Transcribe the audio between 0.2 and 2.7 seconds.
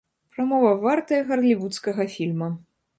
Прамова вартая галівудскага фільма.